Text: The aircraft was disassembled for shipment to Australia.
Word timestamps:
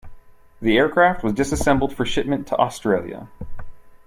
The 0.63 0.77
aircraft 0.79 1.23
was 1.23 1.33
disassembled 1.33 1.93
for 1.95 2.07
shipment 2.07 2.47
to 2.47 2.57
Australia. 2.57 3.29